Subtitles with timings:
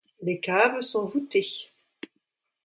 [0.23, 1.69] Les caves sont voûtées.